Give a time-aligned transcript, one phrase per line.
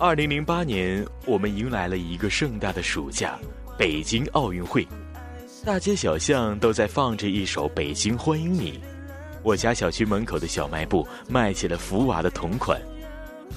[0.00, 3.36] 二零零八年，我们迎来了一个盛大的暑假——
[3.76, 4.86] 北京奥运会，
[5.64, 8.74] 大街小巷都在放着一首《北京欢迎你》。
[9.42, 12.80] 我家小区门口的小卖部卖起了福娃的同款。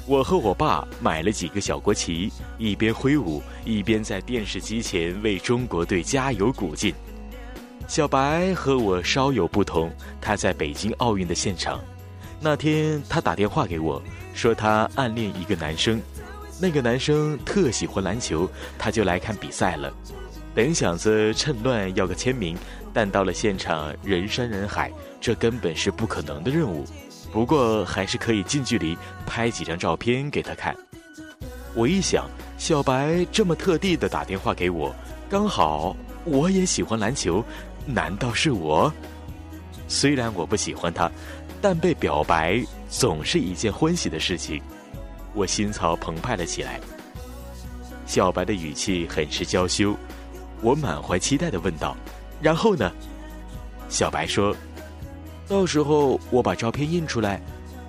[0.08, 6.92] 我和我爸买了几个小国旗，一边挥舞，一边在电视机前为中国队加油鼓劲。
[7.88, 11.80] 小白和我稍有不同，他在北京奥运的现场。
[12.40, 14.02] 那天他打电话给我，
[14.34, 16.02] 说他暗恋一个男生，
[16.62, 19.92] 那个男生特喜欢篮球，他就来看比赛了。
[20.54, 22.56] 本想着趁乱要个签名，
[22.94, 26.86] 但到了现场人山人海，这根本是不可能的任务。
[27.32, 30.76] 不过还是可以近距离拍几张照片给他看。
[31.74, 34.94] 我一想，小白这么特地的打电话给我，
[35.30, 37.44] 刚好我也喜欢篮球，
[37.86, 38.94] 难道是我？
[39.88, 41.10] 虽然我不喜欢他，
[41.62, 44.62] 但被表白总是一件欢喜的事情，
[45.34, 46.80] 我心潮澎湃了起来。
[48.06, 49.96] 小白的语气很是娇羞，
[50.62, 51.96] 我满怀期待的问道
[52.42, 52.92] ：“然后呢？”
[53.88, 54.56] 小白说。
[55.48, 57.42] 到时候我把照片印出来，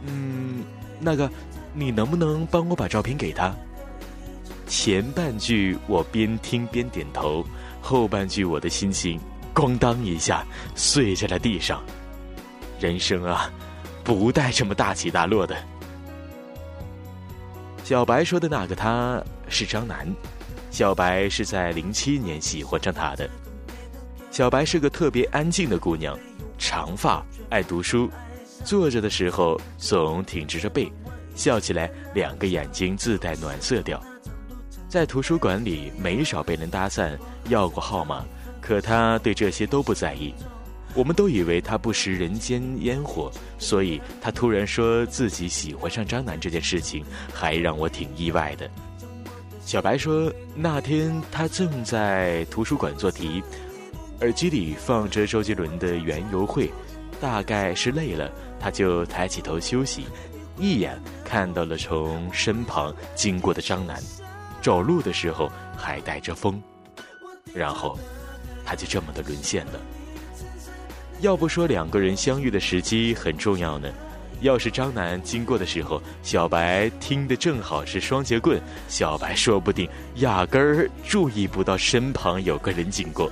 [0.04, 0.64] 嗯，
[0.98, 1.30] 那个，
[1.72, 3.54] 你能不能帮我把照片给他？
[4.66, 7.46] 前半句我边听边点头，
[7.80, 9.20] 后半句我的心情
[9.54, 11.80] 咣当一下碎在了地上。
[12.80, 13.48] 人生啊，
[14.02, 15.56] 不带这么大起大落的。
[17.92, 20.10] 小白说的那个他是张楠，
[20.70, 23.28] 小白是在零七年喜欢上他的。
[24.30, 26.18] 小白是个特别安静的姑娘。
[26.56, 28.10] 长发，爱读书，
[28.64, 30.90] 坐着的时候总挺直着背，
[31.34, 34.02] 笑起来两个眼睛自带暖色调。
[34.88, 37.14] 在图书馆里没少被人搭讪，
[37.50, 38.24] 要过号码，
[38.58, 40.32] 可他对这些都不在意。
[40.94, 48.70] 我们都以为他不食人间烟火，所以他突然说自己喜欢上张楠这件事情，还让我挺意外的。
[49.64, 53.42] 小白说，那天他正在图书馆做题。
[54.20, 56.66] 耳机里放着周杰伦的《园游会》，
[57.20, 60.06] 大概是累了，他就抬起头休息，
[60.58, 64.00] 一眼看到了从身旁经过的张楠，
[64.60, 66.62] 走路的时候还带着风，
[67.52, 67.98] 然后
[68.64, 69.80] 他就这么的沦陷了。
[71.22, 73.88] 要不说两个人相遇的时机很重要呢，
[74.40, 83.30] 要是张楠经过的时候，小白听的正好是双节棍，小白说不定压根儿注意不到身旁有个人经过。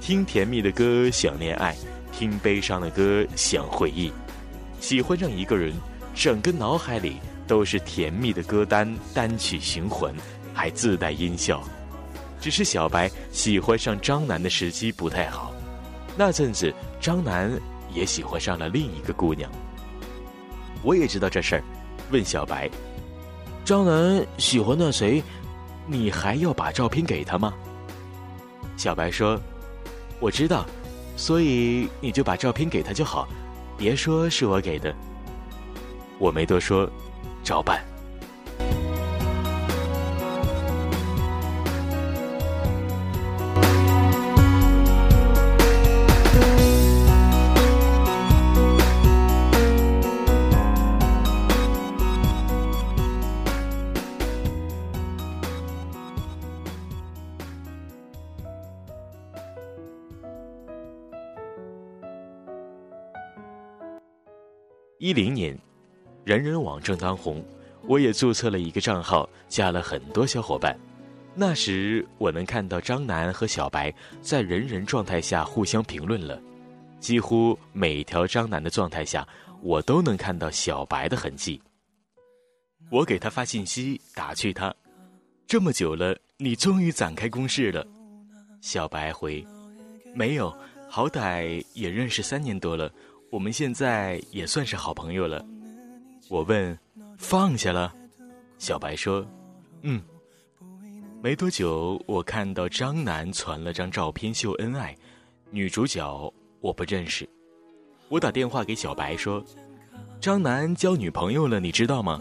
[0.00, 1.76] 听甜蜜的歌想恋爱，
[2.10, 4.12] 听悲伤的歌想回忆。
[4.80, 5.72] 喜欢上一个人，
[6.12, 10.12] 整个脑海里都是甜蜜的歌单，单曲循环，
[10.52, 11.62] 还自带音效。
[12.40, 15.49] 只是小白喜欢上张楠的时机不太好。
[16.20, 16.70] 那阵子，
[17.00, 17.50] 张楠
[17.94, 19.50] 也喜欢上了另一个姑娘。
[20.82, 21.64] 我也知道这事儿，
[22.10, 22.68] 问小白
[23.64, 25.22] ：“张楠喜欢那谁？
[25.86, 27.54] 你还要把照片给他吗？”
[28.76, 29.40] 小白说。
[30.20, 30.66] 我知道，
[31.16, 33.26] 所以你就把照片给他就好，
[33.78, 34.94] 别说是我给的。
[36.18, 36.86] 我没多说，
[37.42, 37.82] 照办。
[65.00, 65.58] 一零年，
[66.24, 67.42] 人人网正当红，
[67.84, 70.78] 我也注册了一个账号，加了很多小伙伴。
[71.34, 76.38] 那时我能看到张楠和小白在人人状态下互相评论了，
[76.98, 79.26] 几乎每条张楠的状态下，
[79.62, 81.62] 我都能看到小白的痕迹。
[82.90, 84.74] 我给他发信息打趣他
[85.48, 87.86] ：“这么久了，你终于展开攻势了。”
[88.60, 89.42] 小白回
[90.14, 90.54] ：“没有，
[90.90, 92.92] 好歹也认识三年多了。”
[93.30, 95.44] 我们现在也算是好朋友了。
[96.28, 96.76] 我问
[97.16, 97.94] ：“放下了？”
[98.58, 99.24] 小白说
[99.82, 100.02] ：“嗯。”
[101.22, 104.96] 没多久，我看到张楠传了张照片秀恩爱，
[105.50, 107.28] 女主角我不认识。
[108.08, 109.44] 我打电话给小白说
[110.20, 112.20] ：“张楠交女朋友了，你知道吗？”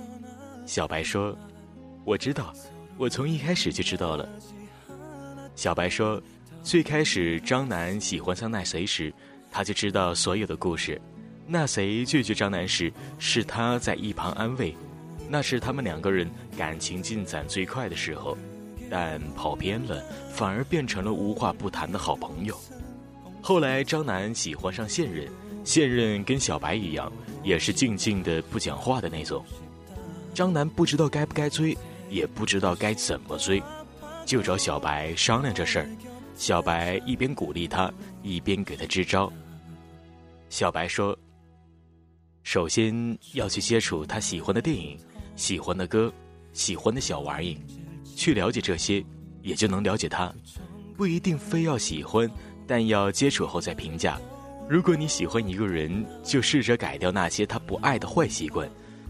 [0.68, 1.36] 小白说
[2.06, 2.54] ：“我知道，
[2.98, 4.30] 我从一开始就知道了。”
[5.56, 6.22] 小白说
[6.62, 9.12] ：“最开始张楠喜欢上那谁时。”
[9.52, 11.00] 他就知道所有的故事。
[11.48, 14.76] 那谁拒绝张楠时，是他在一旁安慰。
[15.28, 18.38] 那是他们两个人感情进展最快的时候，
[18.90, 22.60] 但跑偏了，反而变成了无话不谈的好朋友。
[23.42, 25.28] 后来张楠喜欢上现任，
[25.64, 27.12] 现任跟小白一样，
[27.44, 29.46] 也是静静的不讲话的那种。
[30.34, 31.78] 张楠不知道该不该追，
[32.10, 33.62] 也不知道该怎么追，
[34.26, 35.90] 就找小白商量这事儿。
[36.40, 37.92] 小白一边鼓励他，
[38.24, 39.30] 一边给他支招。
[40.48, 41.16] 小白说
[42.44, 42.96] ：“首先
[43.34, 44.98] 要去接触他喜欢的电影、
[45.36, 46.12] 喜欢的歌、
[46.54, 47.58] 喜欢的小玩意，
[48.16, 49.04] 去了解这些，
[49.42, 50.34] 也就能了解他。
[50.96, 52.32] 不一定非要喜欢，
[52.66, 54.18] 但要接触后再评价。
[54.70, 58.68] 如果你喜欢一个人，就试着改掉那些他不爱的坏习惯。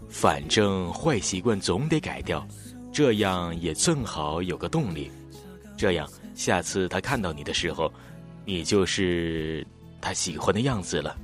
[0.08, 2.44] 反正坏习惯总得改掉，
[2.92, 5.08] 这样也正好有个动力。
[5.76, 6.10] 这样。”
[6.40, 7.92] 下次他看到你的时候，
[8.46, 9.66] 你就是
[10.00, 11.14] 他喜欢的样子了。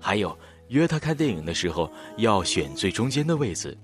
[0.00, 0.34] 还有，
[0.68, 3.76] 约他看电影的时候要选最中间的位置，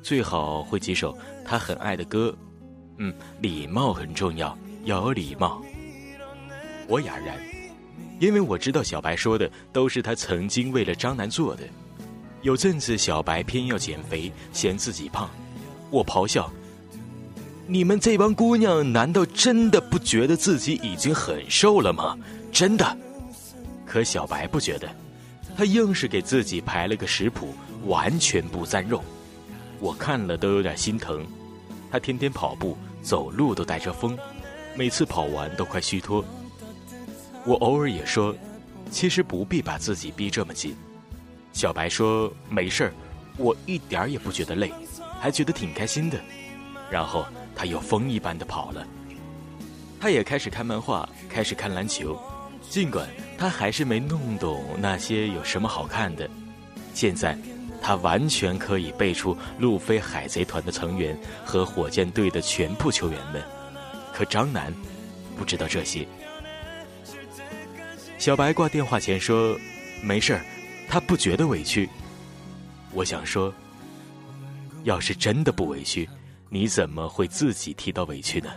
[0.00, 2.32] 最好会几首他很爱的歌。
[2.98, 5.60] 嗯，礼貌很重要，要有礼貌。
[6.86, 7.36] 我哑然，
[8.20, 11.64] 因为我知道小白说的都是他曾经为了张楠做的。
[12.42, 15.28] 有阵子小白偏要减肥，嫌自己胖，
[15.90, 16.48] 我咆哮。
[17.66, 22.18] 你们这帮姑娘难道真的不觉得自己已经很瘦了吗？
[22.50, 22.96] 真的。
[23.86, 24.88] 可小白不觉得，
[25.56, 27.54] 他硬是给自己排了个食谱，
[27.86, 29.02] 完全不沾肉。
[29.78, 31.24] 我看了都有点心疼。
[31.90, 34.18] 他天天跑步，走路都带着风，
[34.74, 36.24] 每次跑完都快虚脱。
[37.44, 38.34] 我偶尔也说，
[38.90, 40.74] 其实不必把自己逼这么紧。
[41.52, 42.92] 小白说没事儿，
[43.36, 44.72] 我一点也不觉得累，
[45.20, 46.18] 还觉得挺开心的。
[46.92, 47.26] 然后。
[47.54, 48.84] 他又风一般的跑了。
[50.00, 52.18] 他也开始看漫画，开始看篮球，
[52.68, 53.06] 尽管
[53.38, 56.28] 他还是没弄懂那些有什么好看的。
[56.92, 57.38] 现在，
[57.80, 63.40] 他完全可以背出路飞海贼团的成员和火箭队的全部球员们。
[64.12, 64.74] 可张楠
[65.36, 66.08] 不知道这些。
[68.18, 69.56] 小白挂电话前说
[70.02, 70.44] ：“没事儿，
[70.88, 71.88] 他不觉得委屈。”
[72.92, 73.52] 我想说，
[74.84, 76.08] 要是真的不委屈。
[76.54, 78.50] 你怎么会自己提到委屈呢？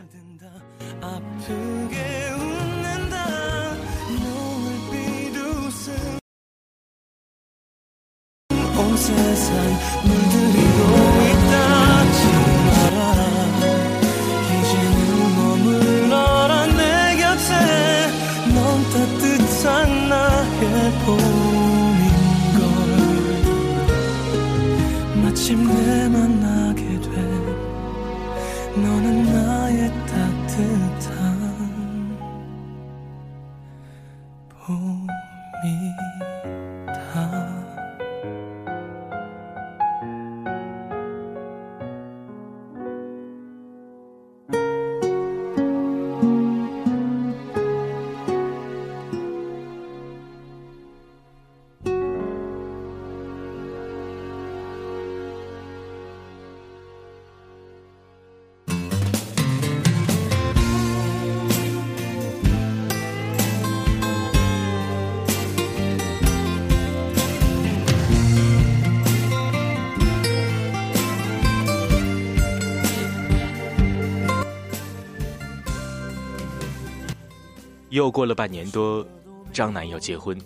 [77.95, 79.07] 又过了半年多，
[79.53, 80.37] 张楠要结婚。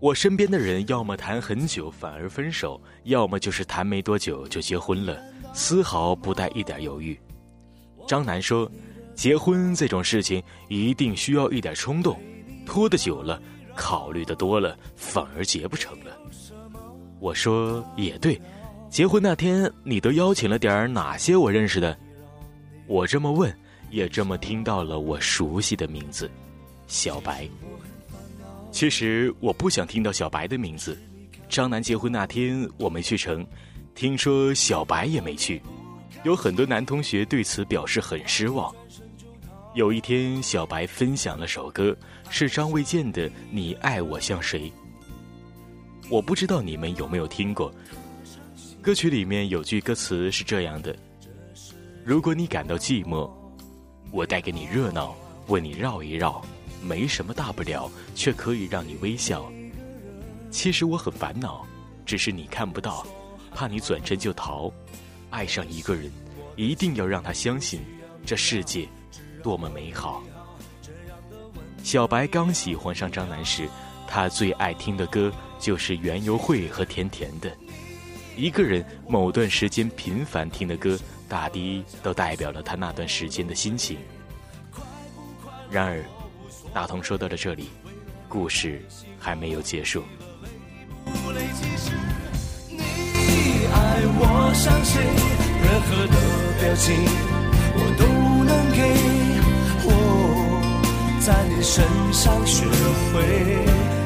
[0.00, 5.16] 我身边的人要么谈很久反而分手，要么就是谈没多久就结婚了，
[5.52, 7.16] 丝毫不带一点犹豫。
[8.08, 8.68] 张楠说
[9.14, 12.20] ：“结婚这种事情一定需要一点冲动，
[12.66, 13.40] 拖得久了，
[13.76, 16.18] 考虑的多了，反而结不成了。”
[17.20, 18.42] 我说：“也对，
[18.90, 21.96] 结婚那天你都邀请了点哪些我认识的？”
[22.88, 23.56] 我这么问。
[23.94, 26.28] 也这么听到了我熟悉的名字，
[26.88, 27.48] 小白。
[28.72, 30.98] 其实我不想听到小白的名字。
[31.48, 33.46] 张楠结婚那天我没去成，
[33.94, 35.62] 听说小白也没去，
[36.24, 38.74] 有很多男同学对此表示很失望。
[39.74, 41.96] 有一天，小白分享了首歌，
[42.28, 44.68] 是张卫健的《你爱我像谁》。
[46.10, 47.72] 我不知道你们有没有听过，
[48.82, 50.96] 歌曲里面有句歌词是这样的：
[52.04, 53.30] 如果你感到寂寞。
[54.10, 55.14] 我带给你热闹，
[55.48, 56.40] 为你绕一绕，
[56.82, 59.50] 没什么大不了，却可以让你微笑。
[60.50, 61.66] 其实我很烦恼，
[62.06, 63.04] 只是你看不到，
[63.54, 64.72] 怕你转身就逃。
[65.30, 66.10] 爱上一个人，
[66.54, 67.80] 一定要让他相信
[68.24, 68.88] 这世界
[69.42, 70.22] 多么美好。
[71.82, 73.68] 小白刚喜欢上张楠时，
[74.06, 77.50] 他最爱听的歌就是园游会和甜甜的。
[78.36, 80.96] 一个人某段时间频繁听的歌。
[81.34, 83.98] 大抵都代表了他那段时间的心情。
[85.68, 86.00] 然而，
[86.72, 87.70] 大同说到了这里，
[88.28, 88.80] 故事
[89.18, 90.04] 还没有结束。
[91.04, 91.16] 你
[93.66, 95.02] 爱我像谁？
[95.64, 96.14] 任何的。
[96.62, 96.94] 热情，
[97.74, 98.04] 我都
[98.44, 98.78] 能给。
[99.86, 99.90] 我
[101.18, 102.64] 在你身上学
[103.10, 103.14] 会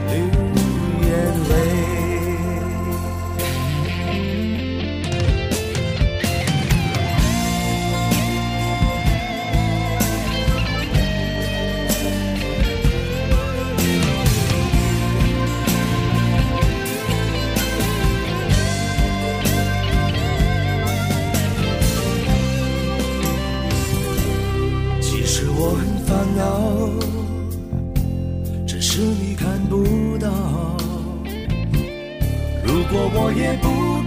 [0.08, 0.16] 流
[1.04, 1.11] 眼
[1.50, 1.58] 泪。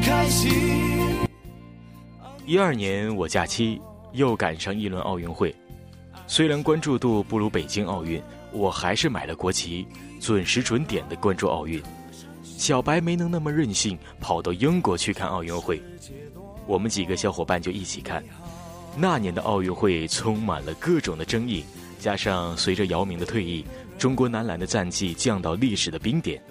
[0.01, 0.51] 开心。
[2.45, 3.81] 一二年我假期
[4.11, 5.55] 又赶上一轮奥运会，
[6.27, 9.87] 虽然关注度不如北京奥运，我还是买了国旗，
[10.19, 11.81] 准时准点的关注奥运。
[12.43, 15.81] 小白没能那么任性，跑到英国去看奥运会，
[16.67, 18.23] 我们几个小伙伴就一起看。
[18.97, 21.63] 那年的奥运会充满了各种的争议，
[21.99, 23.65] 加上随着姚明的退役，
[23.97, 26.41] 中国男篮的战绩降到历史的冰点，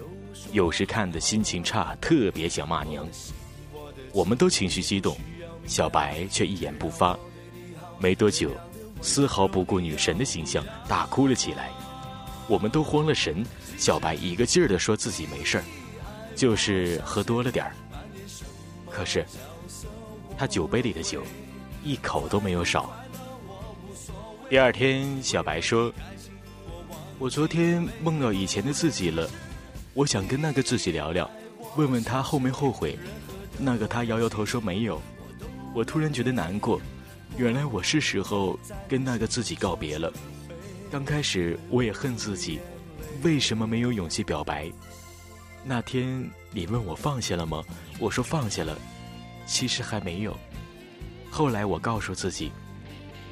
[0.51, 3.05] 有时看的心情差，特别想骂娘。
[4.13, 5.17] 我们都情绪激动。
[5.67, 7.17] 小白却一言不发，
[7.99, 8.51] 没多久，
[9.01, 11.69] 丝毫不顾女神的形象，大哭了起来。
[12.47, 13.45] 我们都慌了神。
[13.77, 15.63] 小白一个劲儿地说自己没事儿，
[16.35, 17.73] 就是喝多了点儿。
[18.89, 19.25] 可是，
[20.37, 21.23] 他酒杯里的酒，
[21.83, 22.91] 一口都没有少。
[24.49, 25.93] 第二天，小白说
[27.17, 29.29] ：“我昨天梦到以前的自己了，
[29.93, 31.29] 我想跟那个自己聊聊，
[31.77, 32.99] 问问他后没后悔。”
[33.57, 35.01] 那个他摇摇头说没有。
[35.73, 36.81] 我突然觉得难过，
[37.37, 40.11] 原来我是时候跟那个自己告别了。
[40.91, 42.59] 刚开始我也恨自己，
[43.23, 44.69] 为什么没有勇气表白？
[45.63, 47.63] 那天你问我放下了吗？
[47.99, 48.77] 我说放下了，
[49.45, 50.35] 其实还没有。
[51.29, 52.51] 后来我告诉自己，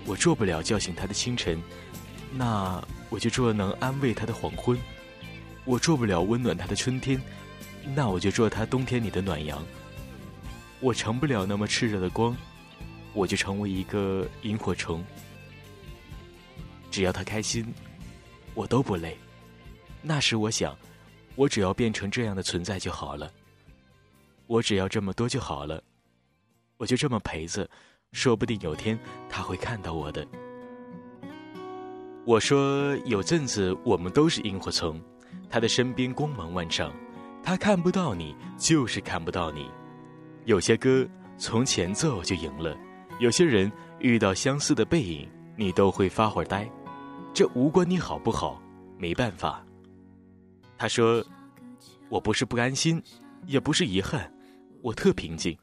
[0.06, 1.62] 我做不了叫醒他的清晨，
[2.32, 4.78] 那我就做能安慰他的黄昏；
[5.66, 7.22] 我做不了温暖他的春天，
[7.94, 9.62] 那我就做他冬天里的暖阳。
[10.82, 12.36] 我成不了那么炽热的光，
[13.14, 15.04] 我就成为一个萤火虫。
[16.90, 17.66] 只要他开心，
[18.54, 19.18] 我都不累。
[20.02, 20.76] 那时我想，
[21.36, 23.32] 我只要变成这样的存在就好了。
[24.48, 25.84] 我只要这么多就好了，
[26.78, 27.70] 我就这么陪着，
[28.14, 28.98] 说不定有天
[29.30, 30.26] 他会看到我的。
[32.26, 35.00] 我说有阵子我们都是萤火虫，
[35.50, 36.92] 他的身边光芒万丈，
[37.44, 39.70] 他看不到你，就是看不到你。
[40.46, 42.76] 有些歌从前奏就赢了，
[43.20, 46.70] 有些人遇到相似的背影，你都会发会儿呆，
[47.34, 48.62] 这无关你好不好，
[48.98, 49.66] 没办法。
[50.78, 51.24] 他说
[52.10, 53.02] ：“我不是不甘心，
[53.46, 54.32] 也不是遗憾，
[54.82, 55.58] 我特平静，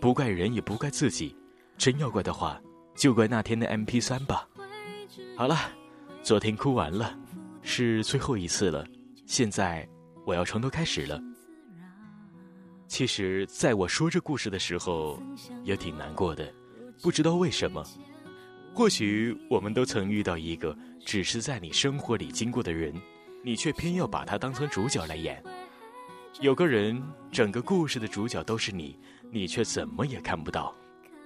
[0.00, 1.36] 不怪人也不怪自己，
[1.76, 2.60] 真要怪的话，
[2.94, 4.48] 就怪那天的 M P 三吧。”
[5.36, 5.56] 好了，
[6.22, 7.18] 昨天哭完了，
[7.62, 8.86] 是最后一次了，
[9.26, 9.86] 现在
[10.24, 11.20] 我要从头开始了。
[12.90, 15.22] 其实，在我说这故事的时候，
[15.62, 16.52] 也挺难过的，
[17.00, 17.84] 不知道为什么。
[18.74, 22.92] 或许我们都曾遇到一个只是在你生活里经过的人，
[23.44, 25.40] 你却偏要把他当成主角来演。
[26.40, 28.98] 有个人，整个故事的主角都是你，
[29.30, 30.74] 你却怎么也看不到。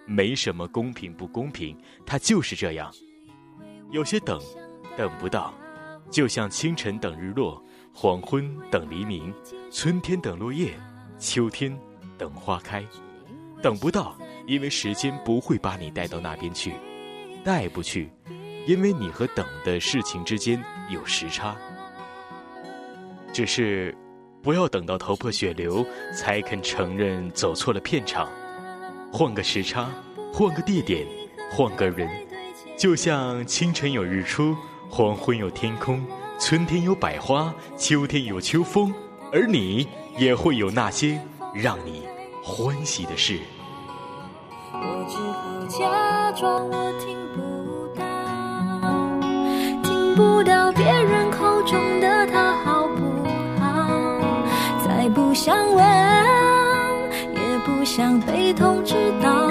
[0.04, 2.92] 没什么公平不公平，他就是这样。
[3.90, 4.38] 有些等，
[4.98, 5.54] 等不到，
[6.10, 9.32] 就像清晨等日落，黄昏等黎明，
[9.72, 10.78] 春天等落叶。
[11.24, 11.74] 秋天，
[12.18, 12.84] 等花开，
[13.62, 14.14] 等不到，
[14.46, 16.74] 因为时间不会把你带到那边去，
[17.42, 18.10] 带不去，
[18.66, 21.56] 因为你和等的事情之间有时差。
[23.32, 23.96] 只是，
[24.42, 28.28] 不要等到头破血流才肯承认走错了片场，
[29.10, 29.90] 换个时差，
[30.30, 31.06] 换个地点，
[31.50, 32.06] 换个人，
[32.76, 34.54] 就像清晨有日出，
[34.90, 36.06] 黄昏有天空，
[36.38, 38.92] 春天有百花，秋天有秋风，
[39.32, 39.88] 而你。
[40.16, 41.20] 也会有那些
[41.52, 42.02] 让你
[42.42, 43.40] 欢喜的事。
[44.72, 47.40] 我只好假装我听不
[47.98, 48.04] 到，
[49.82, 53.02] 听不到别人口中的他好不
[53.60, 53.64] 好？
[54.84, 55.84] 再不想问，
[57.34, 59.50] 也不想被通知到，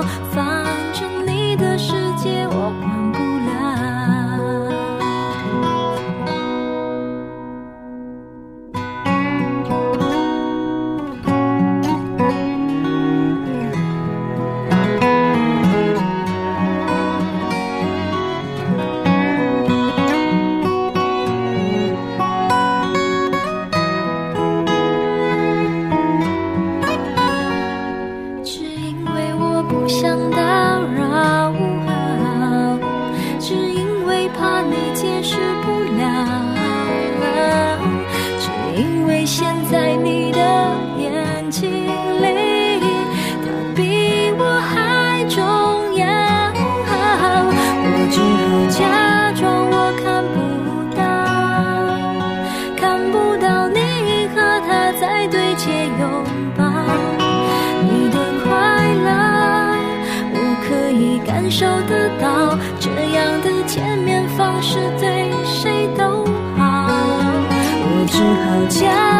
[63.73, 66.23] 见面方式对谁都
[66.55, 66.87] 好
[67.81, 69.12] 我只好将